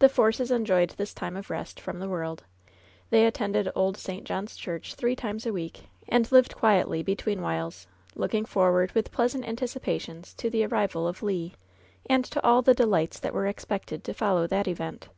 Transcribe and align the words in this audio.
The 0.00 0.10
Forces 0.10 0.50
enjoyed 0.50 0.90
this 0.90 1.14
time 1.14 1.34
of 1.34 1.48
rest 1.48 1.80
from 1.80 1.98
the 1.98 2.10
world. 2.10 2.44
They 3.08 3.24
attended 3.26 3.70
old 3.74 3.96
St. 3.96 4.24
John's 4.26 4.54
Church 4.54 4.94
three 4.96 5.16
times 5.16 5.46
a 5.46 5.52
week, 5.54 5.88
and 6.06 6.30
lived 6.30 6.54
quietly 6.54 7.02
between 7.02 7.40
whiles, 7.40 7.86
looking 8.14 8.44
forward 8.44 8.92
with 8.92 9.10
pleasant 9.12 9.48
anticipations 9.48 10.34
to 10.34 10.50
the 10.50 10.66
arrival 10.66 11.08
of 11.08 11.22
Le, 11.22 11.52
and 12.04 12.22
to 12.26 12.42
all 12.44 12.60
the 12.60 12.74
delights 12.74 13.18
that 13.18 13.32
were 13.32 13.46
expected 13.46 14.04
to 14.04 14.12
follow 14.12 14.46
that 14.46 14.68
event. 14.68 15.08